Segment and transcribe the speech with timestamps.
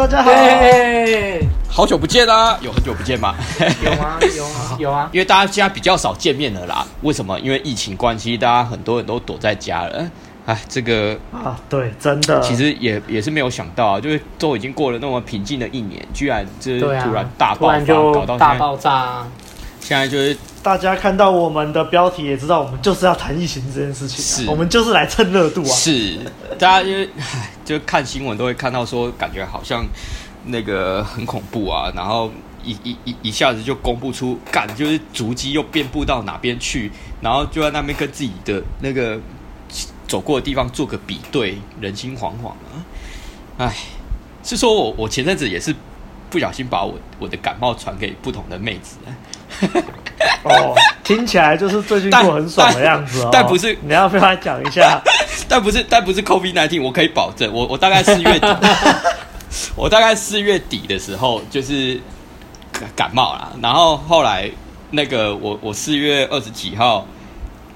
[0.00, 0.22] 大家
[1.68, 2.58] 好，好久不见啦！
[2.62, 3.34] 有很久不见吗？
[3.84, 4.18] 有啊？
[4.34, 5.10] 有啊，有啊。
[5.12, 6.86] 因为大家现在比较少见面了啦。
[7.02, 7.38] 为什么？
[7.40, 10.10] 因为疫情关系，大家很多人都躲在家了。
[10.46, 19.28] 哎，这个啊，对，真的，其实也也是没有想到啊，就是都已经过了那么平静的一年，居然就是突然大爆发，啊、搞到大爆炸，啊。
[19.90, 25.74] 现在就是大家看到我们的标题，也知道我们就是要谈疫情这件事情，啊，是我们就是来蹭热度啊。
[25.74, 26.16] 是，
[26.56, 27.08] 大家因为
[27.66, 29.84] 就看新闻都会看到说，感觉好像
[30.44, 32.30] 那个很恐怖啊，然后
[32.62, 39.18] 一一一一下子就公布出，感就是足迹又遍布到哪边去，然后就在那边跟自己的那个
[40.06, 42.86] 走过的地方做个比对，人心惶惶啊。
[43.58, 43.74] 哎，
[44.44, 45.74] 是说我我前阵子也是
[46.30, 48.96] 不小心把我我的感冒传给不同的妹子。
[50.44, 53.28] 哦，听起来就是最近过很爽的样子哦。
[53.32, 55.02] 但，但不是，你要不要讲一下？
[55.48, 58.46] 但不是，但不是 COVID-19，我可以保证，我我大概四月底，
[59.74, 62.00] 我大概四月底的时候就是
[62.94, 63.50] 感冒啦。
[63.60, 64.48] 然后后来
[64.90, 67.04] 那个我我四月二十几号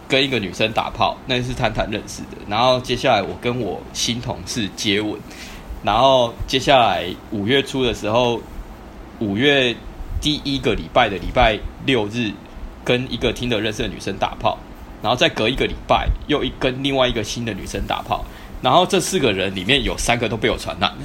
[0.08, 2.38] 跟一个女生打炮，那是探探认识的。
[2.48, 5.18] 然后接下来我跟我新同事接吻。
[5.82, 8.40] 然后接下来五月初的时候，
[9.24, 9.74] 五月。
[10.20, 12.32] 第一个礼拜的礼拜六日，
[12.82, 14.58] 跟一个听得认识的女生打炮，
[15.02, 18.24] 然后再隔一个礼拜又一跟另外一个新的女生打炮，
[18.62, 20.96] 然后这四个人里面有三个都被我传染了。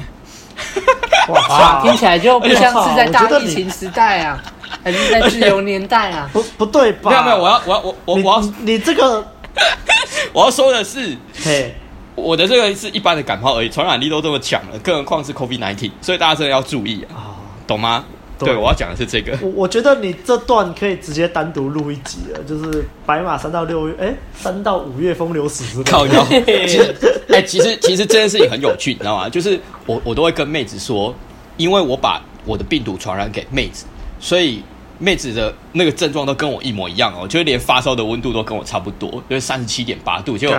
[1.34, 4.42] 哇，听起来就不像是在大疫情时代啊，
[4.82, 6.30] 还是在自由年代啊？
[6.32, 7.12] 不不对吧？
[7.12, 9.28] 没有没有，我要我要我我我要你，这个
[10.32, 11.76] 我要说的是，嘿，
[12.16, 17.29] 我的这个是一般的感冒而已，传染力都这么强了，更何况是 COVID-19，所以大家真的要注意啊，
[17.70, 18.04] 懂吗？
[18.40, 19.38] 对，我要讲的是这个。
[19.42, 25.84] 我我觉得你这段可以直接单独录一集了，就是白马三到六月，哎，三到五月风流史之类。
[25.84, 26.26] 靠腰。
[26.66, 26.96] 其实，
[27.28, 29.28] 哎，其实其实这件事情很有趣，你知道吗？
[29.28, 31.14] 就是我我都会跟妹子说，
[31.58, 33.86] 因为我把我的病毒传染给妹子，
[34.22, 34.64] 所以
[35.00, 40.50] 妹子的那个症状都跟我一模一样哦，就是连发烧的温度都跟我差不多，就是三十七点八度，就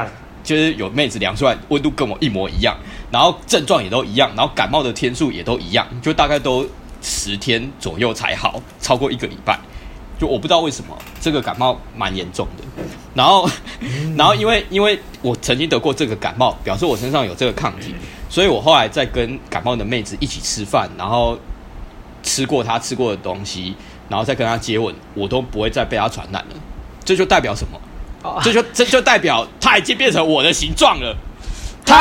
[0.45, 2.77] 就是有妹子量出来温度跟我一模一样，
[3.11, 6.67] 然后症状也都一样，然后感冒的天数也都一样，就大概都。
[7.03, 9.59] 十天左右才好，超过一个礼拜，
[10.19, 12.65] 就我不知道为什么这个感冒蛮严重的。
[13.15, 13.49] 然后，
[14.17, 17.95] 然后因为因为我曾经得过这个感冒，表示我身上有这个抗体，
[18.29, 21.39] 所以我后来在跟感冒的妹子一起吃饭，然后
[22.23, 23.75] 吃过她吃过的东西，
[24.09, 26.57] 然后再跟她接吻，我都不会再被她传染了。
[27.05, 27.81] 这就代表什么？
[28.43, 31.17] 这就这就代表她已经变成我的形状了。
[31.87, 31.97] 他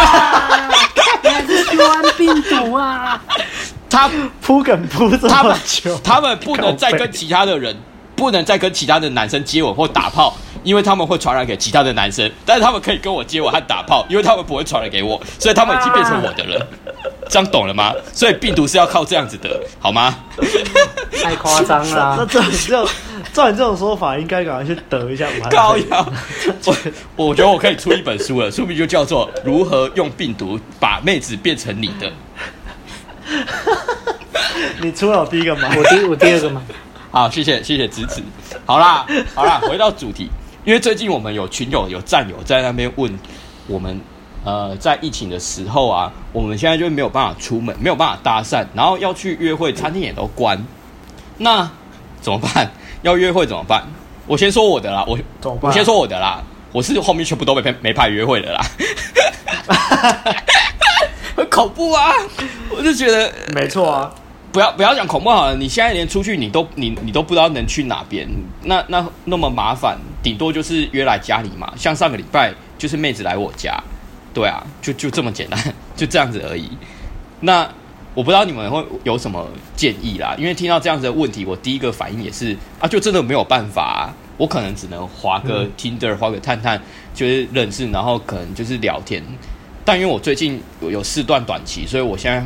[1.23, 3.19] 还是新冠病毒啊！
[3.89, 4.09] 他
[4.41, 7.75] 铺梗铺这么久，他们不能再跟其他的人，
[8.15, 12.31] 不能再跟其他的男生接吻或打炮，因为他们会传染给其他的男生。
[12.45, 16.67] 但是他们可以跟我接吻和打炮，因为他们不会传染给我，所以他们已经变成我的了。
[17.29, 17.93] 这样懂了吗？
[18.11, 20.15] 所以病毒是要靠这样子的，好吗？
[21.21, 22.15] 太夸张了！
[22.17, 22.87] 那 这这
[23.33, 26.13] 照你这种说法，应该赶快去得一下武汉高阳。
[26.65, 26.75] 我
[27.15, 32.07] 我觉得我可以出一本书了，书名就叫做《如何用病毒把妹子变成你的》。
[34.81, 35.69] 你出了我第一个吗？
[35.75, 36.61] 我第我第二个吗？
[37.11, 38.21] 好，谢谢谢谢支持。
[38.65, 40.29] 好啦好啦，回到主题，
[40.63, 43.19] 因为最近我们有群友有战友在那边问
[43.67, 43.99] 我们，
[44.43, 50.63] 呃，在疫情的时候啊，我们现在就没有办法出门，没有办法搭讪，然后要去约会，餐厅也都关，
[51.37, 51.69] 那
[52.21, 52.71] 怎么办？
[53.01, 53.83] 要约会怎么办？
[54.27, 55.17] 我先说我的啦，我
[55.61, 58.61] 我先说我的啦，我是后面全部都没没派约会的啦。
[61.35, 62.11] 很恐怖啊！
[62.69, 64.11] 我就觉得没错啊，
[64.51, 65.55] 不要不要讲恐怖好了。
[65.55, 68.27] 你现在连出去你都你你都不知道能去哪边，
[68.63, 71.71] 那那那么麻烦，顶多就是约来家里嘛。
[71.75, 73.81] 像上个礼拜就是妹子来我家，
[74.33, 75.59] 对啊，就就这么简单，
[75.95, 76.69] 就这样子而已。
[77.41, 77.69] 那
[78.15, 86.81] 我不知道你们会有什么建议啦，因为听到这样子的问题，我第一个反应也是啊，就真的没有办法啊，我可能只能滑个 Tinder，滑个探探，
[87.13, 89.23] 就是认识，然后可能就是聊天。
[89.85, 92.43] 但因为我最近有有四段短期，所以我现在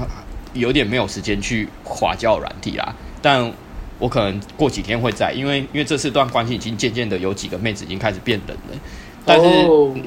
[0.53, 2.95] 有点没有时间去滑交软体啦。
[3.21, 3.51] 但
[3.99, 8.79] 我可能过几天会在，因为因为这四段关系已经渐渐的有几个妹子已经开始变冷了。
[9.25, 9.45] 但是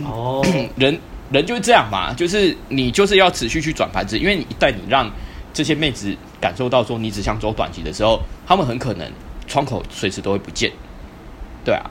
[0.05, 0.45] 哦，
[0.77, 0.99] 人
[1.31, 5.11] 人就是这样嘛，就是你就是要持续去转盘子，因为你一旦你让
[5.53, 9.11] 这些妹子感受到说你只想走短期的时候，他们很可能
[9.47, 10.71] 窗口随时都会不见。
[11.65, 11.91] 对啊，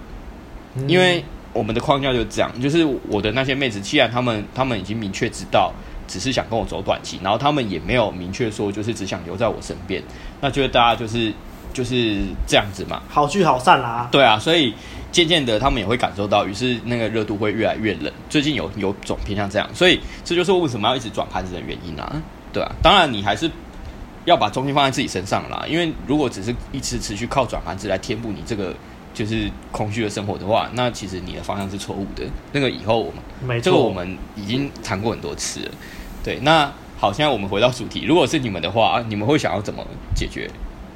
[0.88, 1.24] 因为。
[1.56, 5.72] 我们的框架就是这样，就是我的那些妹子，既然他们他们已经明确知道，
[6.08, 10.02] 只是想跟我走短期，然后他们也没有明确说就是只想留在我身边，
[10.42, 11.34] 那觉得大家就是
[11.74, 14.08] 就是这样子嘛，好聚好散啦。
[14.12, 14.74] 对啊，所以
[15.12, 18.12] 渐渐的他们也会感受到，于是那个热度会越来越冷。
[18.30, 22.22] 最近有有种偏向这样，所以这就是为什么要一直转盘子的原因啊。
[22.54, 23.50] 对啊，当然你还是
[24.26, 25.66] 要把重心放在自己身上啦。
[25.68, 28.74] 因为如果只是一直持续靠转盘子来填补你这个
[29.16, 32.24] 就是空虚的生活的话，那其实你的方向是错误的。
[32.52, 33.14] 那个以后我们，
[33.48, 35.72] 没错，这个我们已经谈过很多次了。
[36.24, 39.84] 对，那好，现在我们回到主题，如果是你们的话，你们会想要怎么
[40.14, 40.48] 解决？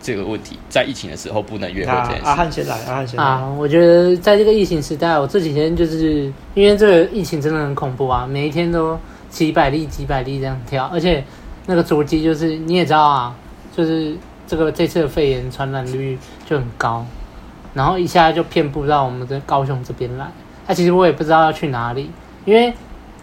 [0.02, 2.26] 这个问题在疫情的时候不能约会这件事。
[2.26, 3.24] 阿汉先来，阿汉先来。
[3.24, 8.98] 啊，我觉得在这个疫情时代，我这几天就是因为这个疫情真的很恐怖啊，每一天都
[9.30, 11.22] 几百例、几百例这样跳，而且
[11.66, 13.36] 那个足迹就是你也知道啊，
[13.76, 14.16] 就是
[14.48, 16.18] 这个这次的肺炎传染率
[16.50, 17.06] 就很高，
[17.80, 20.28] 然后一下就遍布到我们的高雄这边来。
[20.68, 22.12] 那、啊、其实我也不知道要去哪里，
[22.44, 22.74] 因为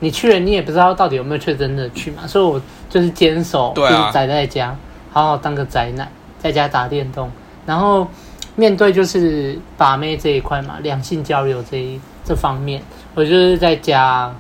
[0.01, 2.59] 你去了，你也不知道到底有没有确诊的去嘛，所以我
[2.89, 4.75] 就是坚守，就是宅在家，
[5.13, 6.09] 好好当个宅男。
[6.39, 7.29] 在家打电动，
[7.65, 8.07] 然后
[8.55, 12.81] 面对就是把妹这一块嘛，两性交流这一这方面，
[13.15, 14.33] 我就是在家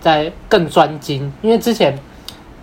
[0.00, 1.96] 在更专精，因为之前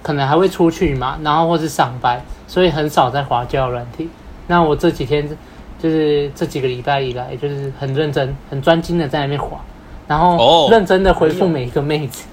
[0.03, 4.09] 可能还会出去嘛，然后或是上班，所以很少在滑交友软体。
[4.47, 5.29] 那我这几天
[5.81, 9.57] 就是这几个礼拜以来，就是很认真、很专精的在那边滑，
[10.07, 12.25] 然后认真的回复每一个妹子。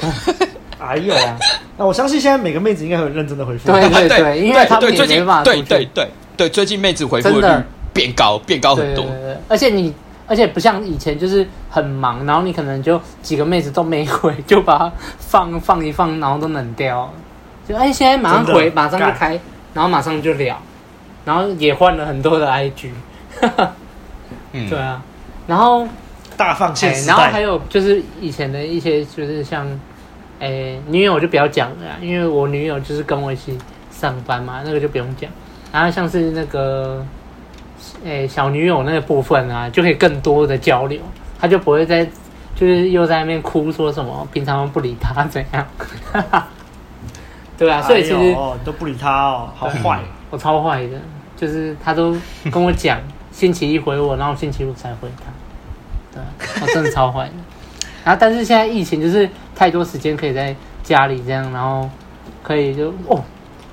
[0.78, 1.38] 哎呦啊！
[1.78, 3.70] 那我相信现在每个妹子应该很认真的回复。
[3.70, 5.42] 对对对，因为他们也没办法。
[5.42, 7.48] 对对对对，最近妹子回复率
[7.92, 9.06] 变高，变高很多。
[9.48, 9.94] 而且你，
[10.26, 17.10] 而且不像以前就是很忙，然后你可能就几个妹子都没回， 就把它放放一放，然后都冷掉。
[17.66, 19.40] 就哎，现在马上回，马上就开，
[19.72, 20.60] 然后马上就聊，
[21.24, 22.90] 然后也换了很多的 IG。
[24.52, 25.02] 嗯，对啊，
[25.46, 25.86] 然后
[26.36, 29.66] 大放线，然后还有就是以前的一些，就是像。
[30.40, 33.56] 哎、欸，女友就不要讲了，因为我女友就是跟我一起
[33.90, 35.30] 上班嘛，那个就不用讲。
[35.72, 37.06] 然后像是那个，
[38.04, 41.00] 哎、欸，小女友那个部分啊，就可以更多的交流，
[41.38, 42.04] 她就不会再
[42.56, 45.66] 就是又在那边哭说什么平常不理她怎样。
[47.56, 50.00] 对啊，所以其实、都不理她哦，好坏，
[50.34, 50.98] 我超坏的，
[51.36, 52.16] 就是他都
[52.50, 52.98] 跟我讲
[53.30, 55.32] 星期一回我，然后星期五才回他。
[56.12, 56.20] 对，
[56.60, 57.32] 我真的超坏的。
[58.04, 61.88] 然后，但是现在疫情就是太多时间可以在家里这样，然后
[62.42, 63.22] 可以就哦，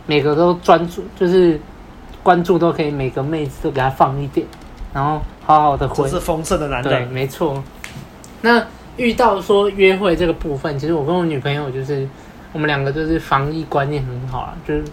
[0.06, 1.60] 每个都专注，就是
[2.22, 4.46] 关注都可以，每个妹子都给他放一点，
[4.94, 6.04] 然后好好的回。
[6.04, 6.92] 这是丰盛的男人。
[6.92, 7.62] 对，没错。
[8.42, 8.64] 那
[8.98, 12.08] 遇到说约会这个部分，其实我跟我女朋友就是
[12.54, 14.84] 我们两个就是防疫观念很好啊，就是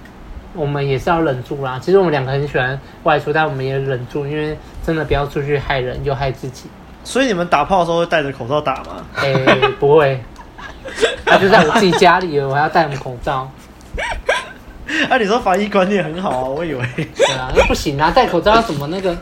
[0.58, 1.78] 我们也是要忍住啦。
[1.80, 6.64] 其实我们两个很喜欢外出，但我们也忍住，因为真的不要出去害人又害自己。
[7.04, 9.04] 所以你们打炮的时候会戴着口罩打吗？
[9.14, 10.20] 哎、欸，不会，
[11.24, 13.50] 他、啊、就在我自己家里了，我还要戴什么口罩？
[14.86, 16.82] 哎、啊，你说防疫观念很好啊，我以为。
[16.96, 19.16] 对啊，那不行啊，戴口罩要怎么那个？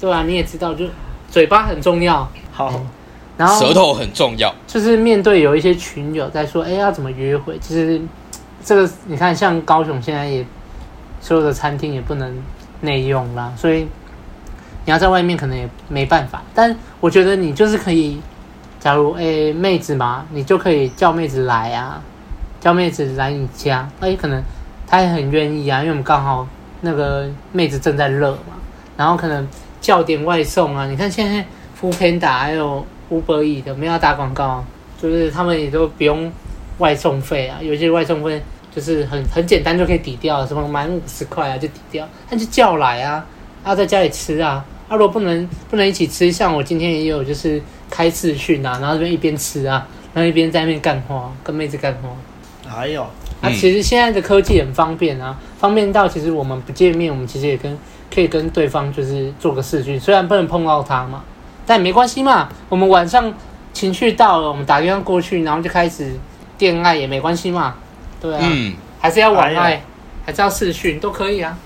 [0.00, 0.86] 对啊，你也知道，就
[1.30, 2.28] 嘴巴很重要。
[2.52, 2.80] 好，欸、
[3.36, 4.54] 然后舌头很重要。
[4.66, 7.58] 就是面对有一些群友在说，哎、欸，要怎么约会？
[7.58, 8.00] 其实
[8.64, 10.44] 这个你看，像高雄现在也
[11.20, 12.36] 所有的餐厅也不能
[12.80, 13.86] 内用啦，所以。
[14.86, 18.18] 你要在外面可能也没办法，但我觉得你就是可以，
[18.80, 22.02] 假如诶、妹子嘛，你就可以叫妹子来啊，
[22.58, 24.42] 叫妹子来你家，哎，可能
[24.86, 26.48] 她也很愿意啊，因为我们刚好
[26.80, 28.54] 那个妹子正在热嘛，
[28.96, 29.46] 然后可能
[29.82, 31.44] 叫点外送啊，你看现在
[31.78, 34.64] Foodpanda 还有 Uber Eats 的没有打广告，
[35.00, 36.32] 就是他们也都不用
[36.78, 38.42] 外送费啊，有些外送费
[38.74, 43.24] 就是很很简单就可以抵掉，什么满五十块啊就抵掉，那就叫来啊。
[43.62, 44.64] 要、啊、在家里吃啊！
[44.88, 47.60] 啊，如果不能不能一起吃，像我今天也有，就是
[47.90, 52.08] 开视讯啊，然后这边一边吃啊，然后一边在那边干花，跟妹子干花。
[52.74, 53.02] 哎呦
[53.42, 57.78] 啊，其实现在的科技很方便啊，方便到其实我们不见面，我们其实也跟
[58.12, 61.22] 可以跟对方就是做个视讯，虽然不能碰到他嘛，
[61.66, 62.48] 但没关系嘛。
[62.70, 63.30] 我们晚上
[63.74, 66.14] 情绪到了，我们打电话过去，然后就开始
[66.58, 67.74] 恋爱也没关系嘛。
[68.20, 69.82] 对啊，嗯、还是要晚爱，
[70.26, 71.56] 还是要视讯都可以啊，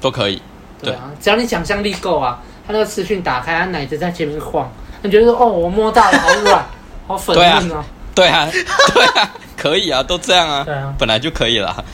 [0.00, 0.40] 都可以。
[0.82, 4.70] 对啊，只要你想象力够啊，他那个视讯打开，他奶子在前面晃，
[5.02, 6.66] 你觉得说哦，我摸到了，好软，
[7.06, 7.84] 好粉嫩哦。
[8.14, 8.48] 对啊，
[8.94, 11.84] 对啊，可以啊，都这样啊，对啊，本来就可以了。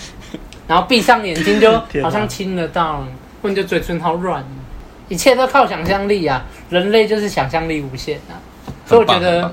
[0.67, 3.05] 然后闭上眼睛就 好像亲得到，
[3.43, 4.45] 或者嘴唇好软，
[5.09, 8.37] 一切都靠想象力啊，人类就是想象力无限啊。
[8.87, 9.53] 所以我觉得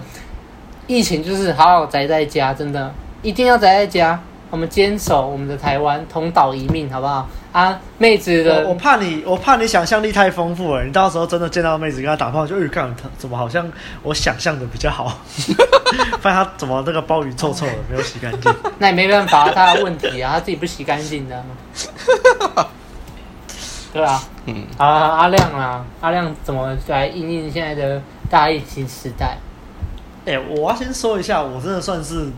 [0.88, 4.22] 疫情就是好好宅在家，真的一定要宅在家。
[4.52, 7.28] 我们坚守我们的台湾，同岛一命，好不好？
[7.54, 13.70] 啊，妹子的，我怕你，我怕你想象力太丰富了，你到时候真的见到妹子跟她打炮，就预感她怎么好像
[14.04, 15.18] 我想象的比较好，
[16.20, 18.54] 发现她怎么那个鲍鱼臭臭的，没有洗干净。
[18.78, 21.44] 那也没办法，他的问题啊，她自己不洗干净的。
[23.94, 29.38] 对啊，嗯，啊，阿亮啊，阿亮怎么来应应现在的大疫情时代？
[30.26, 32.30] 哎、欸，我要先说一下，我真的算是。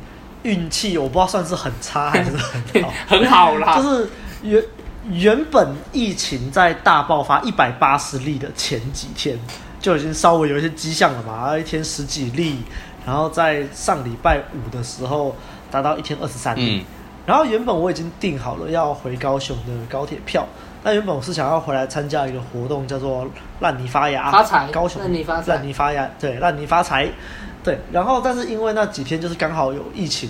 [0.43, 3.75] 运气我不知道算是很差还是很好， 很好啦。
[3.75, 4.09] 就是
[4.43, 4.63] 原
[5.09, 9.37] 原本疫情在大爆发一百八十例的前几天
[9.79, 12.59] 就已经稍微有一些迹象了嘛，一天十几例，
[13.05, 15.35] 然后在上礼拜五的时候
[15.69, 16.79] 达到一天二十三例。
[16.79, 16.85] 嗯。
[17.25, 20.45] 然后原本我已经订好了要回高雄的高铁票，
[20.83, 23.25] 那原本我是想要回来参加一个活动，叫做
[23.61, 27.07] “烂泥发芽”，发财，高雄烂泥发财，烂泥发芽，对，烂泥发财，
[27.63, 27.79] 对。
[27.91, 30.29] 然后但是因为那几天就是刚好有疫情，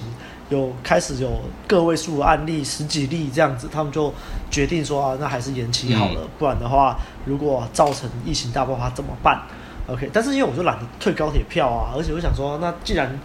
[0.50, 1.32] 有开始有
[1.68, 4.14] 个位数案例，十几例这样子，他们就
[4.52, 9.42] 决定说啊，那还是延期好了，嗯、不然的话，如果造成疫情大爆发怎么办
[9.88, 13.20] ？OK，但是因为我就懒得退高铁票啊，而且我想说，那既然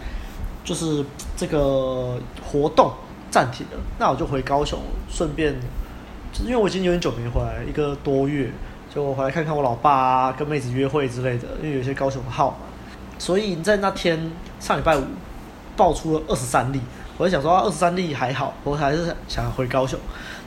[0.63, 1.05] 就是
[1.37, 2.91] 这个活动。
[3.31, 5.53] 暂停了，那我就回高雄，顺便，
[6.33, 8.49] 就是因为我已经有点久没回来，一个多月，
[8.91, 12.57] 就我回来看看我老爸啊，跟妹子约会之类的，因为有些高雄的号嘛，
[13.19, 15.03] 所以在那天上礼拜五
[15.77, 16.81] 爆出了二十三例，
[17.17, 19.99] 我就想说二十三例还好，我还是想回高雄。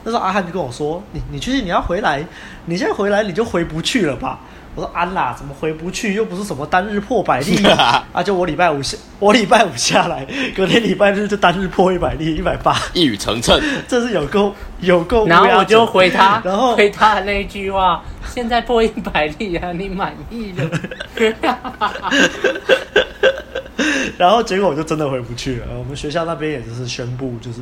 [0.03, 2.25] 那时候阿汉就跟我说：“你你确定你要回来？
[2.65, 4.41] 你现在回来你就回不去了吧？”
[4.75, 6.15] 我说安啦，怎么回不去？
[6.15, 7.63] 又不是什么单日破百例
[8.11, 8.23] 啊！
[8.23, 10.25] 就我礼拜五下，我礼拜五下来，
[10.55, 13.61] 隔天礼拜日就单日破一百例，一百八，一语成谶。
[13.87, 15.27] 这是有够有够。
[15.27, 18.03] 然后我就回他， 然后回他的那一句话：
[18.33, 20.67] 现在破一百例啊，你满意了？
[24.17, 25.67] 然后结果我就真的回不去了。
[25.77, 27.61] 我们学校那边也就是宣布，就是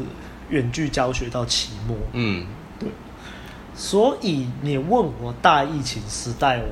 [0.49, 1.97] 远距教学到期末。
[2.13, 2.45] 嗯，
[2.79, 2.87] 对。
[3.75, 6.67] 所以你问我大疫情时代我。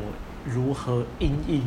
[0.54, 1.62] 如何因应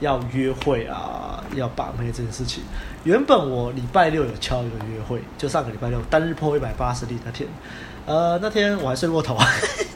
[0.00, 2.62] 要约会啊，要把妹这件事情。
[3.04, 7.48] 原本我礼拜六有敲一个约会，就上个礼拜六单日破一百八十例那天，
[8.06, 9.36] 呃，那天我还睡过头，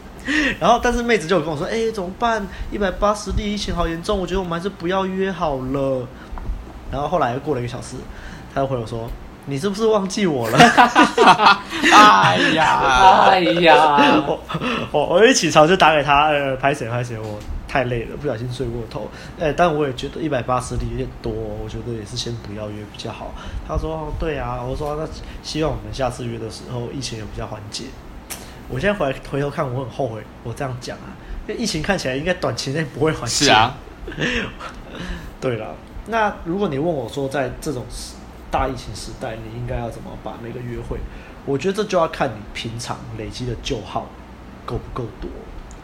[0.61, 2.47] 然后但是妹子就有跟我说，哎、欸，怎么办？
[2.71, 6.07] 一百八十例疫情好严重，我觉得我们还是不要约好了。
[6.91, 7.97] 然后后来又过了一个小时，
[8.55, 9.09] 她又回我说，
[9.47, 10.59] 你是不是忘记我了？
[11.93, 13.75] 哎呀，哎呀，
[14.27, 14.41] 我
[14.93, 17.39] 我我一起床就打给他，呃，拍谁拍谁我。
[17.75, 19.09] 太累了，不小心睡过头。
[19.37, 23.35] 哎、欸，但我也觉得一百八十里有点多，我觉得也是先不要约比较好。
[23.67, 25.05] 他说：“对啊。”我说：“那
[25.43, 27.87] 希望我们下次约的时候疫情有比较缓解。”
[28.71, 33.47] 我现在回来回头看，我很后悔我这样讲啊，因为疫情看起来应该短期内不会缓解。
[33.47, 33.75] 是啊。
[35.43, 35.75] 对了，
[36.07, 37.85] 那如果你问我说，在这种
[38.53, 40.99] 大疫情时代，你应该要怎么把那个约会？
[41.45, 44.07] 我觉得这就要看你平常累积的旧号
[44.65, 45.29] 够不够多。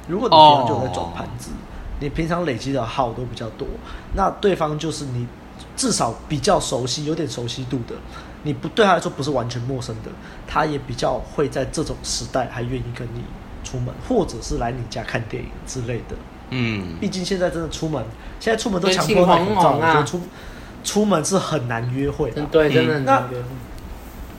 [0.07, 1.51] 如果你平常就在转盘子。
[1.51, 1.67] Oh.
[2.01, 3.69] 你平常累积的号都比较多，
[4.15, 5.27] 那对方就是你
[5.77, 7.95] 至少比较熟悉、有点熟悉度的，
[8.43, 10.11] 你不对他来说不是完全陌生的，
[10.47, 13.23] 他也比较会在这种时代还愿意跟你
[13.63, 16.17] 出门，或者是来你家看电影之类的。
[16.51, 18.03] 嗯，毕竟现在真的出门，
[18.41, 20.21] 现在出门都强迫戴口罩，我觉得出
[20.83, 22.43] 出门是很难约会的。
[22.51, 23.45] 对，真的很难约会。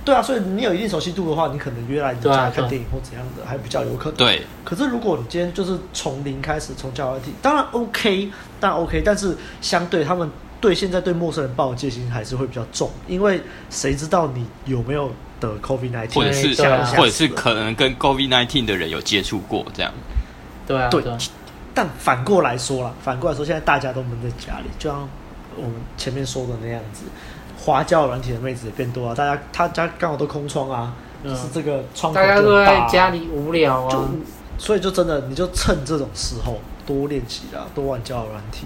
[0.03, 4.15] 对啊，所以你有一定熟悉度的话，你可能约来你家看电影或怎样的，还比较有可能。
[4.15, 4.41] 对。
[4.65, 10.27] 可是如果你今天就是从零开始，从交友软体，当然 OK，当然 OK，但是相对他们
[10.59, 13.39] 对现在对陌生人抱的戒心还是会比较重，因为
[13.69, 16.47] 谁知道你有没有得 COVID nineteen，或者是
[16.95, 19.93] 或者是可能跟 COVID-19 的人有接触过这样。
[20.65, 20.89] 对啊。
[20.89, 21.03] 对。
[21.73, 25.07] 但反过来说啦，反过来说，现在大家都闷在家里，就像
[25.55, 27.03] 我们前面说的那样子。
[27.63, 34.09] 花椒软体的妹子也变多啊，大家他家刚好都空窗啊，嗯、就是这个窗口就大，大家都在家里无聊啊，
[34.57, 38.65] 所以就真的你就趁这种时候多练习啊，多玩交友软体，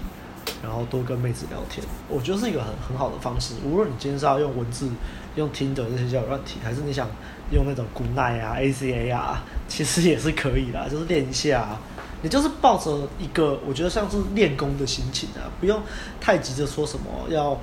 [0.63, 3.55] 然后多跟妹子聊天，我觉得是一个很很好的方式。
[3.65, 4.89] 无论你今天是要用文字、
[5.35, 7.05] 用听的这些交友软体，还是你想
[7.51, 11.81] 用那种 Goodnight 啊、ACA 啊，其实也是可以啦，就是练一下、啊。
[12.21, 15.79] 你就是抱着一个我觉得像是练功的心情啊，不用
[16.21, 17.59] 太急着说什么要。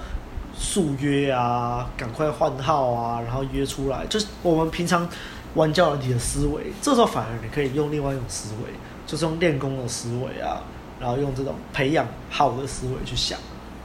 [0.54, 5.08] 速约啊，赶快换号啊，然后约出来，就是我们平常
[5.54, 6.72] 玩教人体的思维。
[6.80, 8.72] 这时候反而你可以用另外一种思维，
[9.06, 10.62] 就是用练功的思维啊，
[11.00, 13.38] 然后用这种培养好的思维去想，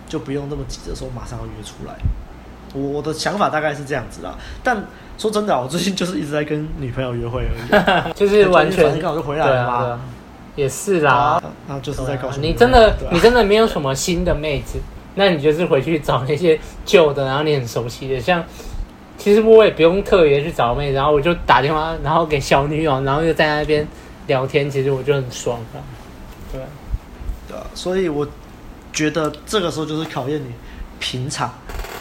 [0.07, 1.95] 就不用那么急着说马上要约出来。
[2.73, 4.35] 我的想法大概是这样子啦。
[4.63, 4.83] 但
[5.17, 9.99] 说真的啊，我最近就是一直在跟女朋友约会而已，就是完全刚 好就回来了嘛。
[10.55, 14.79] 也是啦，然后就是在告诉你真的，你真的没有什么新的妹子。
[15.17, 18.43] 那你就是回去找那些旧的，然后你很熟悉的，像
[19.17, 23.85] 其实我也不用特别去找妹，然后我就打电话，然后给小女友，然后又在那边
[24.27, 25.81] 聊天，其实我就很爽的，
[26.53, 26.61] 对，
[27.49, 28.27] 对，所以我
[28.93, 30.51] 觉得这个时候就是考验你
[30.99, 31.51] 平常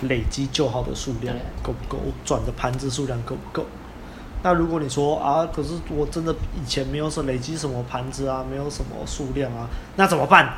[0.02, 3.66] 累积旧号的数量够不够，转的盘子数量够不够。
[4.42, 10.52] 那如果你说啊，可是我真的以前没有什么累积什么盘子啊，没有什么数量啊，那怎么办？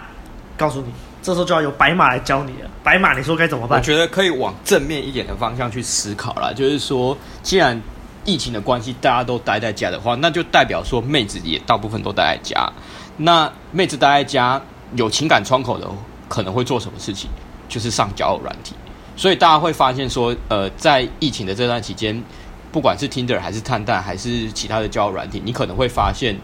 [0.57, 0.93] 告诉你。
[1.23, 2.71] 这时候就要由白马来教你了。
[2.83, 3.79] 白马，你说该怎么办？
[3.79, 6.53] 我觉得可以往正面一点的方向去思考啦。
[6.53, 7.79] 就是说，既然
[8.25, 12.73] 疫情的关系，大家都待在家的话，那就代表说妹子也大部分都待在家。
[13.19, 14.61] 那妹子待在家
[14.95, 15.87] 有情感窗口的，
[16.29, 17.29] 可能会做什么事情？
[17.69, 18.75] 就是上交友软体。
[19.17, 22.23] 所以大家会发现说，呃，在疫情的这段期间，
[22.71, 26.37] 不管是 Tinder 还是探探还是其他的交友软体，你可能会发现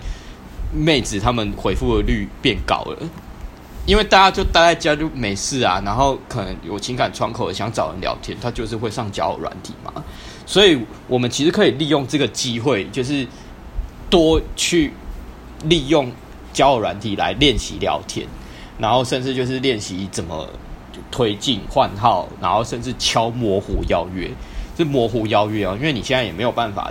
[0.73, 2.99] 妹子他们回复的率变高了。
[3.87, 9.93] 因为大家就待在家就没事啊，然后可能有情感窗口想找人聊天，他就是会上交友软体嘛。
[10.47, 13.27] 所以我们其实可以利用这个机会，就是
[14.09, 14.93] 多去
[15.65, 16.11] 利用
[16.53, 18.27] 交友软体来练习聊天，
[18.79, 20.49] 然后甚至就是练习怎么
[21.11, 24.31] 推进换号，然后甚至敲模糊邀约，
[24.77, 26.91] 是模糊邀约啊，因为你现在也没有办法。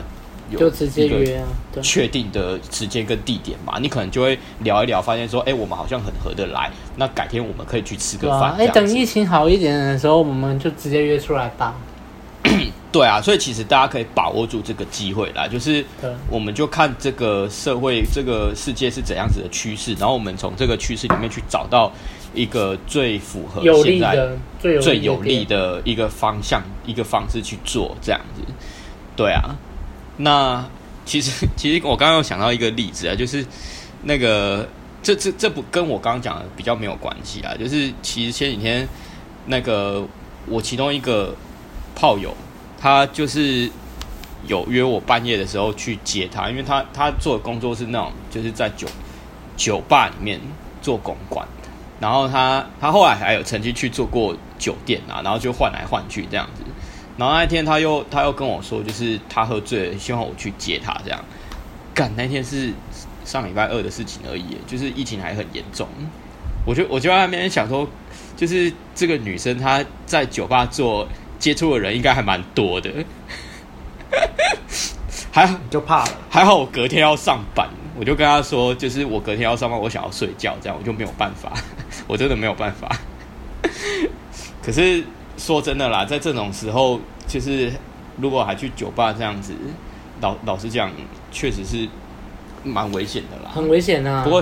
[0.57, 1.47] 就直接约啊，
[1.81, 8.51] 确定的时间跟地点嘛，你可能就会聊一聊，发现说，哎、欸，我们好像很合得来，那改天我们可以去吃个饭。
[8.53, 11.75] 哎、啊欸，等疫情好一点的时候，我们就直接约出来吧。
[12.91, 15.83] 对啊，所以其实大家可以把握住这个机会啦，就是
[16.29, 21.91] 我们就看这个社会、这个世界是怎样子的趋势，然后我们从这个趋势里面去找到
[22.35, 28.43] 一个最符合现在最有利的一个方向、一个方式去做这样子。
[29.15, 29.55] 对啊。
[30.17, 30.63] 那
[31.05, 33.46] 其实， 其实我刚刚有想到一个例子啊，就是
[34.03, 34.67] 那个
[35.01, 38.88] 这这这不跟我刚刚讲的比较没有关系啊，就是其实前几天
[39.48, 40.05] 那个
[40.46, 41.36] 我其中一个
[41.96, 42.34] 炮友，
[42.79, 43.70] 他就是
[44.48, 48.88] 有约我半夜的时候去接他，因为他他做的工作是那种就是在酒
[49.58, 50.39] 酒吧里面
[50.82, 51.46] 做公关，
[52.00, 56.63] 然后他他后来还有曾经去做过酒店啊，然后就换来换去这样子。
[57.15, 61.24] 然后那天他又他又跟我说，就是他喝醉了，希望我去接他这样。
[61.93, 62.74] 干，那天是
[63.24, 65.88] 上礼拜二的事情而已，就是疫情还很严重。
[66.65, 67.88] 我就我就在那边想说，
[68.36, 72.89] 就是这个女生她在酒吧做接触的人应该还蛮多的。
[75.32, 81.54] 还好就怕了，还好我隔天要上班，我就跟他说，就是我隔天要上班，我想要睡觉，这样我就没有办法，
[82.08, 82.89] 我真的没有办法。
[84.65, 85.04] 可是。
[85.38, 87.72] 说真的啦，在这种时候，就是
[88.17, 89.54] 如果还去酒吧这样子，
[90.22, 90.91] 老老实讲，
[91.32, 91.88] 确实是
[92.63, 94.24] 蛮危险的啦，很危险啊。
[94.24, 94.41] 不过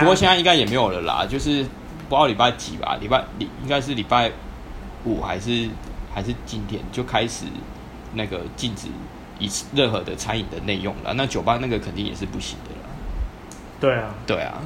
[0.00, 1.62] 不过现在应该也没有了啦，就是
[2.08, 4.30] 不知道礼拜几吧，礼拜礼应该是礼拜
[5.04, 5.68] 五还是
[6.14, 7.44] 还是今天就开始
[8.14, 8.88] 那个禁止
[9.38, 11.12] 一次任何的餐饮的内用了。
[11.14, 12.88] 那酒吧那个肯定也是不行的啦。
[13.80, 14.60] 对啊，对啊。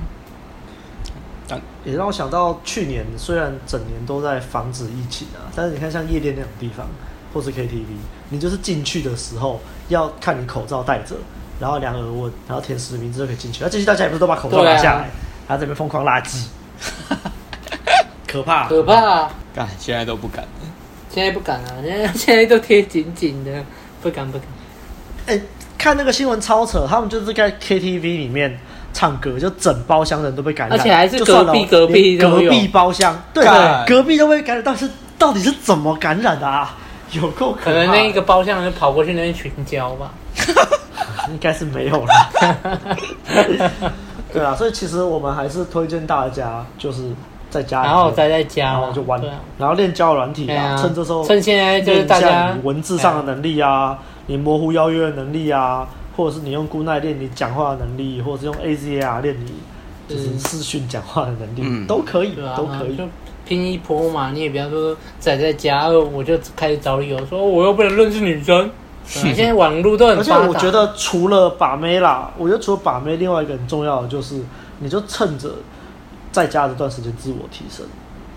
[1.46, 6.86] 但也让我想到去年，虽然整年都在防止疫情啊，但是你看像夜店那种地方，
[7.34, 7.84] 或是 KTV，
[8.30, 11.16] 你就是进去的时候要看你口罩戴着，
[11.60, 13.62] 然后量耳温，然后填实名制就可以进去。
[13.62, 15.10] 那进去大家也不是都把口罩拿下来，
[15.46, 16.46] 还在这边疯狂垃圾，
[18.26, 18.94] 可怕可怕！
[18.94, 20.48] 啊干，现在都不敢了，
[21.10, 23.62] 现在不敢啊，现在现在都贴紧紧的，
[24.00, 24.46] 不敢不敢。
[25.26, 25.42] 哎、欸，
[25.76, 28.58] 看那个新闻超扯，他们就是在 KTV 里面。
[28.94, 33.44] 唱歌就整包厢人都被感染，而且还是隔壁隔壁隔壁包厢，对，
[33.86, 36.76] 隔壁都被感染，但是到底是怎么感染的啊？
[37.12, 40.10] 有够可，能那一个包厢人就跑过去那边群交吧，
[41.28, 42.80] 应该是没有了。
[44.32, 47.02] 对啊，所以其实我们还是推荐大家就是
[47.50, 49.20] 在家里，然后待在家，然后就玩，
[49.58, 55.86] 然后练交友软体啊，趁这时候趁现在就是大家文字上的能力啊，你模糊邀约的能力啊。
[56.16, 59.52] 或者是你用 Good Night 练你讲话的能力，或者是用 AZR 练你
[60.08, 62.96] 就是视讯讲话的能力，嗯、都可以，啊、都可以。
[62.96, 63.04] 就
[63.46, 68.70] 拼一波嘛，你也不要说宅在家，我就开始找理由说我又不能认识女生。
[69.22, 70.36] 你现在网络都很发达。
[70.36, 74.40] 而且我觉得除了把妹啦，我觉得除了把妹，另外一个很重要的就是，
[74.78, 75.50] 你就趁着
[76.32, 77.84] 在家这段时间自我提升。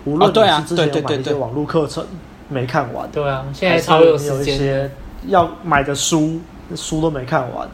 [0.04, 2.04] 无论你是之前有买一些网络课程
[2.48, 4.90] 没看完，对啊，现在超有时间，
[5.28, 6.38] 要买的书。
[6.76, 7.68] 书都没看完，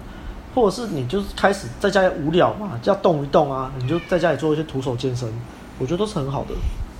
[0.54, 5.28] 或者是你就是开始在家里无聊嘛，就要动一动啊，你就在家里做一些徒手健身，
[5.78, 6.54] 我觉得都是很好的。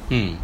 [0.09, 0.35] 嗯，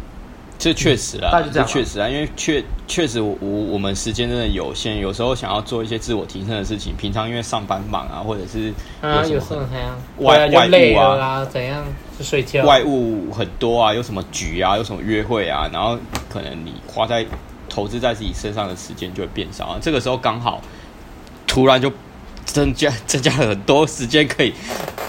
[0.57, 11.83] 这确实啊，这确实啊，因为确确实我我我们时间真的有限，有时候想要做一些自我提升的事情，平常因为上班忙啊，或者是啊有时候怎样外外务啊，啊怎样
[12.17, 15.97] 就睡觉，外物很多啊，有什么局啊，有什么约会啊，然后
[16.29, 17.25] 可能你花在
[17.69, 20.61] 投资在自己身上的时间就会变少啊，这个时候刚好。
[21.51, 21.91] 突然就
[22.45, 24.53] 增加增加了很多时间，可以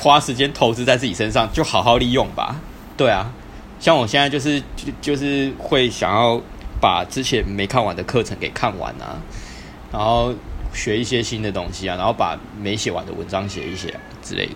[0.01, 2.57] 花时间投资在自己身上，就好好利用吧。
[2.97, 3.31] 对啊，
[3.79, 6.43] 像我现在就是就就是会想要
[6.81, 9.23] 把之前没看完的课程给看完啊，
[9.93, 10.35] 然后
[10.75, 14.55] 学一些新的东西啊，然后把没写完的文章写一写之类的。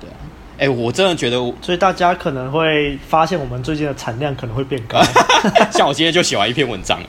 [0.00, 0.22] 对啊，
[0.58, 5.00] 哎，我真的觉得，所以大家可能会发现我们最近的产量可能会变高。
[5.72, 7.00] 像我今天就写完一篇文章，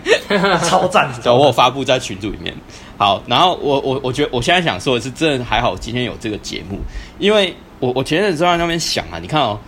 [0.62, 2.54] 超赞，对，我有发布在群组里面。
[2.96, 6.78] 好，然后我我我觉得我现在想说的是，真的还好，今天有这个节目，
[7.18, 9.58] 因为我我前阵子在那边想啊，你看哦，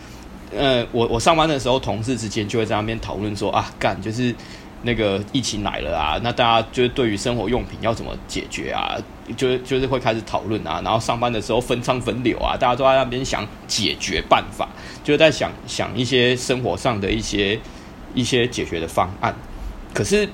[0.57, 4.35] 呃，我我上班的时候，同事之间就会在那边讨论说啊，干就是。
[4.83, 8.95] 那个疫情来了啊，那大家就是对于生活用品要怎么解决啊，
[9.35, 14.69] 就就是会开始讨论啊，然后上班的时候分仓分流啊，大家都在那边想解决办法，
[15.03, 17.59] 就在想想一些生活上的一些
[18.15, 19.35] 一些解决的方案。
[19.93, 20.29] 可是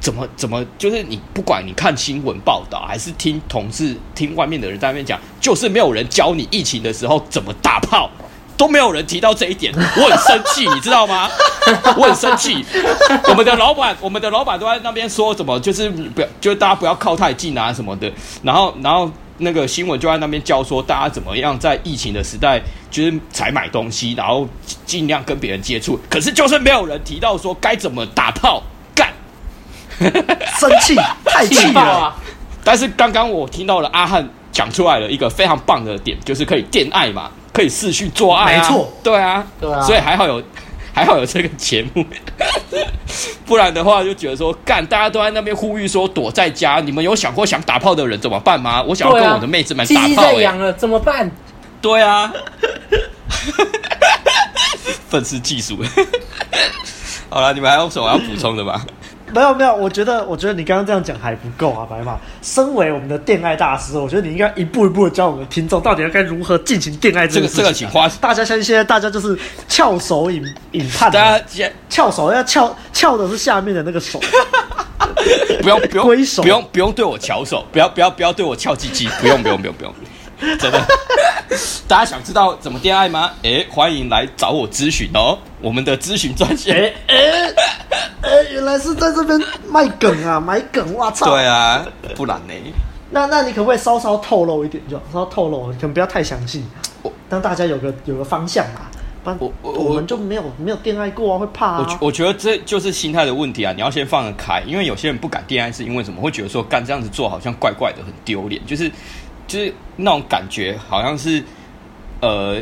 [0.00, 8.10] 怎么怎么就是你不管你看新闻报道，还是听同事听外面的人在那边讲，就是没有人教你疫情的时候怎么打炮。
[8.58, 11.30] 都没有人提到这一点，我很生气，你知道吗？
[11.96, 12.62] 我很生气。
[13.28, 18.12] 我们的老板，我们的老板都在那边说什么，就是不要，就是大家不要靠太近啊什么的。
[18.42, 24.48] 然后，然后那个新闻就在那边教说，大家怎么样在疫情的时代，就是才买东西，然后
[24.84, 25.98] 尽量跟别人接触。
[26.10, 28.60] 可是就是没有人提到说该怎么打炮
[28.92, 29.12] 干，
[30.58, 32.16] 生气，太气了啊！
[32.64, 37.30] 但是刚刚我听到了阿汉讲出来了一个非常棒的点，就是可以电爱嘛。
[37.58, 40.40] 可以视讯做爱啊，没错，对啊，对啊，所以还好有，
[40.94, 42.06] 还好有这个节目，
[43.44, 48.80] 不然的话就觉得说，干，大家都在那边呼吁说躲在家，你们有想过想打炮的人怎么办吗？
[48.80, 51.28] 我想要跟我的妹子们打炮，欸，鸡鸡在痒了怎么办？
[51.82, 52.32] 对啊，
[55.10, 55.76] 愤世嫉俗。
[57.28, 58.80] 好了，你们还有什么要补充的吗？
[59.32, 62.18] 没有没有，我觉得我觉得你刚刚这样讲还不够啊，白马。
[62.42, 67.66] 身为我们的电爱大师，我觉得你应该一步一步的教我们的听众，到底要该如何进行电爱这个事情，啊。
[67.66, 69.38] 这个这个请花，大家相信现在大家就是
[69.68, 74.20] 翘手引引判，大家翘手要翘翘的是下面的那个手，
[75.62, 76.06] 不用不用
[76.42, 79.74] 不用不用对我翘手，不要不要不要对我翘鸡鸡，不用不用不用。
[79.74, 79.94] 不用
[80.58, 80.80] 真的，
[81.88, 83.30] 大家想知道怎么恋爱吗？
[83.42, 86.76] 哎，欢迎来找我咨询哦，我们的咨询专线。
[86.76, 87.54] 哎哎
[88.20, 90.92] 哎，原来是在这边卖梗啊， 买梗！
[90.92, 91.30] 我操！
[91.30, 91.84] 对啊，
[92.14, 92.54] 不然呢？
[93.10, 96.62] 那那你可不可以稍稍透露一点就，就稍稍透露，可能不要太详细，
[97.30, 98.82] 让大家有个有个方向嘛。
[99.24, 101.98] 不然我我，我们就没有没有恋爱过啊，会怕啊。
[102.00, 106.20] 我我觉得这就是心态的问题啊，你要先放得开，因为有些人不敢恋爱是因为什么？
[106.20, 108.90] 会觉得说干这样子做好像怪怪的，很丢脸，就是。
[109.48, 111.42] 就是那种感觉，好像是，
[112.20, 112.60] 呃，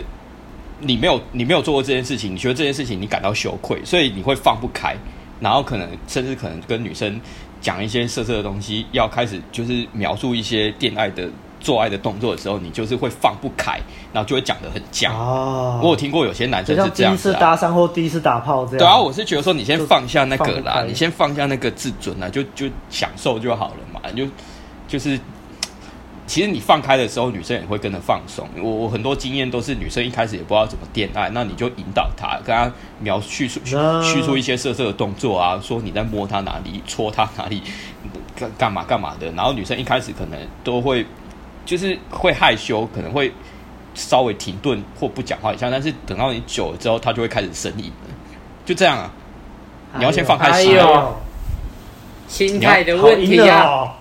[0.78, 4.94] 你没有你没有做过这件事情，你觉得这件事情你感到羞愧，所以你会放不开，
[5.40, 7.20] 然后可能甚至可能跟女生
[7.60, 13.80] 讲一些色色的东西，要开始就是描述一些恋爱的做爱的动作的时候，你就是会放不开，
[14.12, 15.12] 然后就会讲的很僵。
[15.12, 18.78] 哦，我有听过有些男生是这样子，啊，第一次搭讪或第一次打炮这样。
[18.78, 24.24] 对啊，我是觉得说你先放下那个啦，你先放下那个自尊啊，就就享受就好了嘛，就
[24.86, 25.18] 就是。
[26.26, 28.48] 其实你放开的时候，女生也会跟着放松。
[28.56, 37.62] 我我很多经验都是女生一开始也不知道怎么恋爱，那你就引导她，跟她描叙述叙述一些色色的动作啊，说你在摸她哪里，戳她哪里，
[38.34, 39.30] 干干嘛干嘛的。
[39.32, 41.06] 然后女生一开始可能都会
[41.64, 43.32] 就是会害羞，可能会
[43.94, 47.92] 稍微停顿或不讲话一下，但是等到你久了之后，她就会开始呻吟。
[48.64, 49.10] 就这样啊，
[49.96, 50.76] 你要先放开心，
[52.26, 53.94] 心态的问题啊，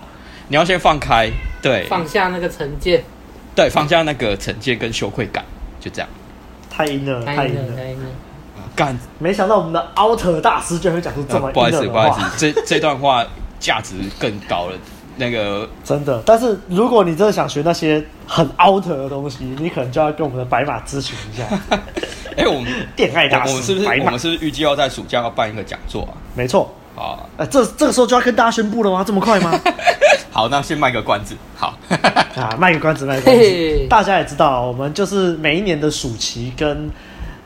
[0.47, 1.29] 你要先放开。
[1.65, 3.03] 对，放下那个成见，
[3.55, 5.43] 对，放下那个成见跟羞愧感，
[5.79, 6.07] 就这样。
[6.69, 8.05] 太阴了，太阴了，太阴了！
[8.75, 13.25] 干，没想到我们的 outer 大师居然会讲出这么、呃、不好意思，不好意思，这这段话
[13.59, 14.77] 价值更高了。
[15.17, 21.45] 那个真的，但是如果你真的想学那些很奥特的东西，你可能就要跟我们的白马咨询一下。
[22.37, 26.13] 哎、欸，我们 电爱大师，我们是不是我们是不是预计要在暑假要办一个讲座啊？
[26.35, 26.71] 没错。
[26.95, 29.03] 啊，呃，这这个时候就要跟大家宣布了吗？
[29.03, 29.51] 这么快吗？
[30.35, 31.33] 好，那先卖个关子。
[31.55, 31.77] 好
[32.35, 33.87] 啊，卖个关子，卖个关子。
[33.89, 36.91] 大家也知道，我们就是每一年的暑期跟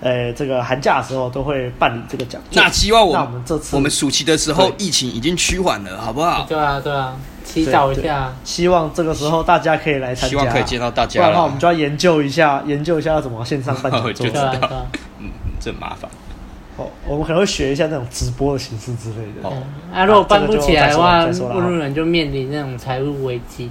[0.02, 2.60] 呃这个寒假的时候都会办理这个讲座。
[2.64, 6.48] 那希望我们，我们这次我们暑期的时候疫情已经趋缓了，好不好？
[6.50, 7.14] 对啊，对啊，
[7.46, 11.20] 祈祷一下，希望这个时候大家可以来参加，希望可以见到大家。
[11.20, 14.12] 不然的话，我们就要研究一下，研究一下要怎么线上办讲座。
[14.14, 14.88] 就知道，
[15.20, 15.30] 嗯，
[15.62, 16.10] 这麻烦。
[17.08, 19.48] 我们可能会学一下那种直播的形式之类的。
[19.48, 19.64] 哦，
[19.94, 23.70] 啊，如果搬不起来的话，路人就面临那种财务危机，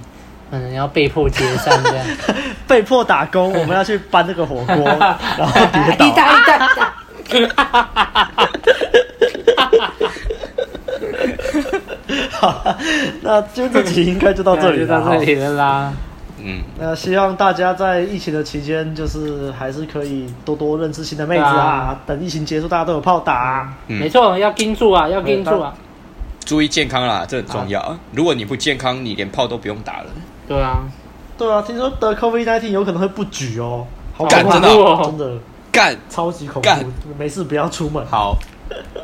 [0.51, 2.05] 可能要被迫解散这样。
[2.67, 4.75] 被迫打工，我们要去搬那个火锅，
[5.37, 6.15] 然后跌倒。
[12.31, 12.77] 好，
[13.21, 15.93] 那今天这集应该就到这里了，就到这里了啦。
[16.43, 21.55] 嗯，那希望大家在疫情的期间，就是还是可以多多认识新的妹子啊。
[21.55, 23.73] 啊等疫情结束，大家都有炮打，啊。
[23.87, 25.73] 嗯，没错，要盯住啊，要盯住啊。
[26.45, 27.79] 注意健康啦，这很重要。
[27.81, 30.07] 啊，如果你不健康，你连炮都不用打了。
[30.47, 30.79] 对啊，
[31.37, 33.85] 对啊，听说得 COVID-19 有可能会不举哦。
[34.13, 35.37] 好干可怕真的哦真的
[35.71, 38.03] 干，超级恐干怖，没事不要出门。
[38.07, 38.35] 好，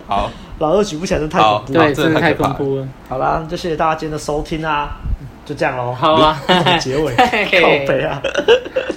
[0.07, 1.85] 好， 老二举不起来，真的太恐怖了。
[1.85, 2.87] 对，真的太恐怖了。
[3.07, 4.97] 好啦，就谢谢大家今天的收听啊，
[5.45, 5.93] 就这样喽。
[5.93, 8.21] 好啊，怎 么结尾靠北啊！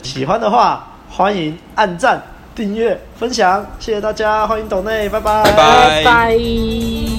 [0.03, 2.21] 喜欢的话，欢迎按赞、
[2.55, 7.18] 订阅、分享，谢谢大家，欢迎董内，拜拜，拜拜拜拜。